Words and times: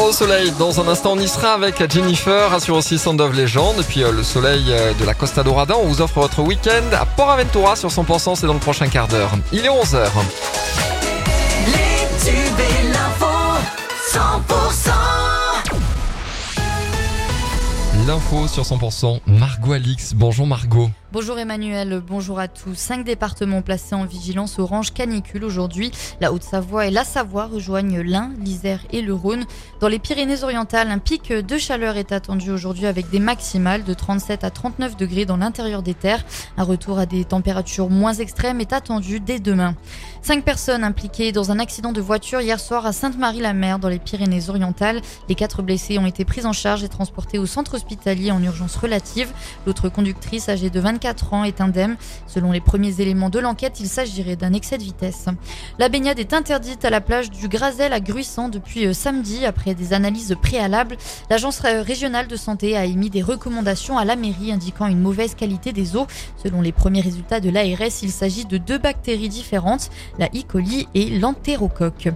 Au 0.00 0.10
soleil, 0.10 0.52
dans 0.58 0.80
un 0.80 0.88
instant, 0.88 1.12
on 1.12 1.18
y 1.18 1.28
sera 1.28 1.52
avec 1.52 1.88
Jennifer, 1.92 2.52
assure 2.52 2.76
aussi 2.76 2.98
Sound 2.98 3.20
of 3.20 3.32
Legend. 3.32 3.78
Et 3.78 3.84
puis 3.84 4.02
euh, 4.02 4.10
le 4.10 4.24
soleil 4.24 4.64
euh, 4.70 4.92
de 4.94 5.04
la 5.04 5.14
Costa 5.14 5.44
Dorada, 5.44 5.76
on 5.76 5.86
vous 5.86 6.00
offre 6.00 6.20
votre 6.20 6.42
week-end 6.42 6.82
à 6.92 7.06
Port 7.06 7.30
Aventura 7.30 7.76
sur 7.76 7.88
100%, 7.88 8.34
c'est 8.34 8.46
dans 8.46 8.54
le 8.54 8.58
prochain 8.58 8.88
quart 8.88 9.06
d'heure. 9.06 9.30
Il 9.52 9.64
est 9.64 9.68
11h. 9.68 10.08
Les 11.66 12.08
tubes 12.24 12.60
et 12.60 12.88
l'info, 12.88 13.26
100%. 14.12 14.83
L'info 18.06 18.46
sur 18.48 18.64
100%, 18.64 19.20
Margot 19.26 19.72
Alix. 19.72 20.12
Bonjour 20.12 20.46
Margot. 20.46 20.90
Bonjour 21.10 21.38
Emmanuel, 21.38 22.02
bonjour 22.06 22.38
à 22.38 22.48
tous. 22.48 22.74
Cinq 22.74 23.04
départements 23.04 23.62
placés 23.62 23.94
en 23.94 24.04
vigilance 24.04 24.58
orange 24.58 24.92
canicule 24.92 25.44
aujourd'hui. 25.44 25.90
La 26.20 26.32
Haute-Savoie 26.32 26.88
et 26.88 26.90
la 26.90 27.04
Savoie 27.04 27.46
rejoignent 27.46 28.02
l'Ain, 28.02 28.32
l'Isère 28.40 28.80
et 28.90 29.00
le 29.00 29.14
Rhône. 29.14 29.44
Dans 29.80 29.86
les 29.86 30.00
Pyrénées-Orientales, 30.00 30.90
un 30.90 30.98
pic 30.98 31.32
de 31.32 31.56
chaleur 31.56 31.96
est 31.96 32.10
attendu 32.10 32.50
aujourd'hui 32.50 32.86
avec 32.86 33.08
des 33.10 33.20
maximales 33.20 33.84
de 33.84 33.94
37 33.94 34.42
à 34.42 34.50
39 34.50 34.96
degrés 34.96 35.24
dans 35.24 35.36
l'intérieur 35.36 35.82
des 35.82 35.94
terres. 35.94 36.24
Un 36.58 36.64
retour 36.64 36.98
à 36.98 37.06
des 37.06 37.24
températures 37.24 37.90
moins 37.90 38.14
extrêmes 38.14 38.60
est 38.60 38.72
attendu 38.72 39.20
dès 39.20 39.38
demain. 39.38 39.76
Cinq 40.20 40.44
personnes 40.44 40.82
impliquées 40.82 41.30
dans 41.30 41.52
un 41.52 41.60
accident 41.60 41.92
de 41.92 42.00
voiture 42.00 42.40
hier 42.40 42.58
soir 42.58 42.84
à 42.86 42.92
Sainte-Marie-la-Mer 42.92 43.78
dans 43.78 43.88
les 43.88 44.00
Pyrénées-Orientales. 44.00 45.00
Les 45.28 45.36
quatre 45.36 45.62
blessés 45.62 45.98
ont 45.98 46.06
été 46.06 46.24
pris 46.24 46.44
en 46.44 46.52
charge 46.52 46.82
et 46.82 46.88
transportés 46.88 47.38
au 47.38 47.46
centre 47.46 47.74
hospitalier 47.74 47.93
en 48.30 48.42
urgence 48.42 48.76
relative. 48.76 49.32
L'autre 49.66 49.88
conductrice 49.88 50.48
âgée 50.48 50.70
de 50.70 50.80
24 50.80 51.34
ans 51.34 51.44
est 51.44 51.60
indemne. 51.60 51.96
Selon 52.26 52.52
les 52.52 52.60
premiers 52.60 53.00
éléments 53.00 53.30
de 53.30 53.38
l'enquête, 53.38 53.80
il 53.80 53.88
s'agirait 53.88 54.36
d'un 54.36 54.52
excès 54.52 54.78
de 54.78 54.82
vitesse. 54.82 55.26
La 55.78 55.88
baignade 55.88 56.18
est 56.18 56.32
interdite 56.32 56.84
à 56.84 56.90
la 56.90 57.00
plage 57.00 57.30
du 57.30 57.48
Grazel 57.48 57.92
à 57.92 58.00
Gruissant 58.00 58.48
depuis 58.48 58.86
euh, 58.86 58.92
samedi 58.92 59.46
après 59.46 59.74
des 59.74 59.92
analyses 59.92 60.36
préalables. 60.40 60.96
L'agence 61.30 61.60
régionale 61.60 62.28
de 62.28 62.36
santé 62.36 62.76
a 62.76 62.84
émis 62.84 63.10
des 63.10 63.22
recommandations 63.22 63.98
à 63.98 64.04
la 64.04 64.16
mairie 64.16 64.52
indiquant 64.52 64.86
une 64.86 65.00
mauvaise 65.00 65.34
qualité 65.34 65.72
des 65.72 65.96
eaux. 65.96 66.06
Selon 66.42 66.60
les 66.60 66.72
premiers 66.72 67.00
résultats 67.00 67.40
de 67.40 67.50
l'ARS, 67.50 68.02
il 68.02 68.10
s'agit 68.10 68.44
de 68.44 68.58
deux 68.58 68.78
bactéries 68.78 69.28
différentes, 69.28 69.90
la 70.18 70.26
E. 70.26 70.42
coli 70.46 70.88
et 70.94 71.18
l'entérocoque. 71.18 72.08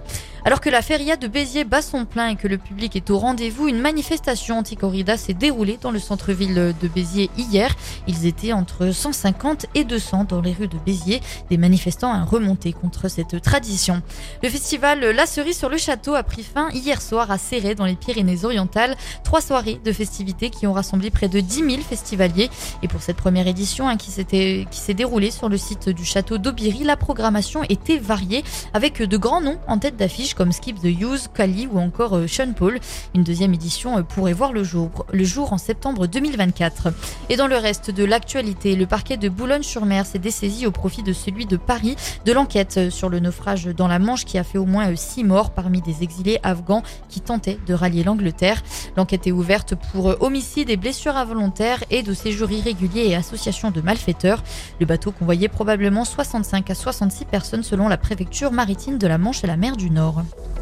Alors 0.45 0.61
que 0.61 0.69
la 0.69 0.81
feria 0.81 1.17
de 1.17 1.27
Béziers 1.27 1.65
bat 1.65 1.81
son 1.81 2.05
plein 2.05 2.29
et 2.29 2.35
que 2.35 2.47
le 2.47 2.57
public 2.57 2.95
est 2.95 3.09
au 3.09 3.17
rendez-vous, 3.17 3.67
une 3.67 3.79
manifestation 3.79 4.59
anti-corrida 4.59 5.17
s'est 5.17 5.33
déroulée 5.33 5.77
dans 5.81 5.91
le 5.91 5.99
centre-ville 5.99 6.73
de 6.79 6.87
Béziers 6.87 7.29
hier. 7.37 7.75
Ils 8.07 8.25
étaient 8.25 8.53
entre 8.53 8.91
150 8.91 9.65
et 9.75 9.83
200 9.83 10.25
dans 10.29 10.41
les 10.41 10.53
rues 10.53 10.69
de 10.69 10.77
Béziers, 10.77 11.21
des 11.49 11.57
manifestants 11.57 12.13
à 12.13 12.23
remonter 12.23 12.71
contre 12.71 13.09
cette 13.09 13.41
tradition. 13.41 14.01
Le 14.41 14.49
festival 14.49 15.01
La 15.01 15.25
Cerise 15.25 15.57
sur 15.57 15.69
le 15.69 15.77
Château 15.77 16.15
a 16.15 16.23
pris 16.23 16.43
fin 16.43 16.69
hier 16.71 17.01
soir 17.01 17.31
à 17.31 17.37
Serré 17.37 17.75
dans 17.75 17.85
les 17.85 17.95
Pyrénées-Orientales. 17.95 18.95
Trois 19.23 19.41
soirées 19.41 19.79
de 19.83 19.91
festivités 19.91 20.49
qui 20.49 20.67
ont 20.67 20.73
rassemblé 20.73 21.09
près 21.09 21.27
de 21.27 21.41
10 21.41 21.69
000 21.69 21.81
festivaliers. 21.81 22.49
Et 22.81 22.87
pour 22.87 23.01
cette 23.01 23.17
première 23.17 23.47
édition 23.47 23.89
hein, 23.89 23.97
qui 23.97 24.09
s'est 24.11 24.93
déroulée 24.93 25.31
sur 25.31 25.49
le 25.49 25.57
site 25.57 25.89
du 25.89 26.05
château 26.05 26.37
d'Aubiri, 26.37 26.85
la 26.85 26.95
programmation 26.95 27.63
était 27.63 27.97
variée 27.97 28.43
avec 28.73 29.01
de 29.01 29.17
grands 29.17 29.41
noms 29.41 29.59
en 29.67 29.77
tête 29.77 29.97
d'affiche 29.97 30.28
comme 30.35 30.51
Skip 30.51 30.79
the 30.79 30.85
Use, 30.85 31.27
Kali 31.33 31.67
ou 31.71 31.79
encore 31.79 32.15
euh, 32.15 32.27
Sean 32.27 32.53
Paul. 32.53 32.79
Une 33.15 33.23
deuxième 33.23 33.53
édition 33.53 33.97
euh, 33.97 34.03
pourrait 34.03 34.33
voir 34.33 34.53
le 34.53 34.63
jour, 34.63 35.05
le 35.11 35.23
jour 35.23 35.53
en 35.53 35.57
septembre 35.57 36.07
2024. 36.07 36.89
Et 37.29 37.35
dans 37.35 37.47
le 37.47 37.57
reste 37.57 37.91
de 37.91 38.03
l'actualité, 38.03 38.75
le 38.75 38.85
parquet 38.85 39.17
de 39.17 39.29
Boulogne-sur-Mer 39.29 40.05
s'est 40.05 40.19
dessaisi 40.19 40.65
au 40.65 40.71
profit 40.71 41.03
de 41.03 41.13
celui 41.13 41.45
de 41.45 41.57
Paris 41.57 41.95
de 42.25 42.33
l'enquête 42.33 42.77
euh, 42.77 42.89
sur 42.89 43.09
le 43.09 43.19
naufrage 43.19 43.65
dans 43.65 43.87
la 43.87 43.99
Manche 43.99 44.25
qui 44.25 44.37
a 44.37 44.43
fait 44.43 44.57
au 44.57 44.65
moins 44.65 44.95
six 44.95 45.23
morts 45.23 45.51
parmi 45.51 45.81
des 45.81 46.03
exilés 46.03 46.39
afghans 46.43 46.83
qui 47.09 47.21
tentaient 47.21 47.59
de 47.67 47.73
rallier 47.73 48.03
l'Angleterre. 48.03 48.63
L'enquête 48.97 49.27
est 49.27 49.31
ouverte 49.31 49.75
pour 49.91 50.21
homicide 50.21 50.69
et 50.69 50.77
blessures 50.77 51.17
involontaires, 51.17 51.83
et 51.89 52.03
de 52.03 52.13
séjour 52.13 52.51
irrégulier 52.51 53.07
et 53.07 53.15
association 53.15 53.71
de 53.71 53.81
malfaiteurs. 53.81 54.43
Le 54.79 54.85
bateau 54.85 55.11
convoyait 55.11 55.47
probablement 55.47 56.05
65 56.05 56.69
à 56.69 56.75
66 56.75 57.25
personnes 57.25 57.63
selon 57.63 57.87
la 57.87 57.97
préfecture 57.97 58.51
maritime 58.51 58.97
de 58.97 59.07
la 59.07 59.17
Manche 59.17 59.43
et 59.43 59.47
la 59.47 59.57
mer 59.57 59.75
du 59.75 59.89
Nord. 59.89 60.18
Пока. 60.19 60.58